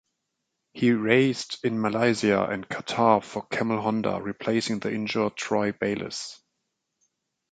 He 0.73 0.93
raced 0.93 1.63
in 1.63 1.79
Malaysia 1.79 2.43
and 2.49 2.67
Qatar 2.67 3.23
for 3.23 3.45
Camel 3.45 3.81
Honda, 3.83 4.19
replacing 4.19 4.79
the 4.79 4.91
injured 4.91 5.35
Troy 5.37 5.73
Bayliss. 5.73 6.41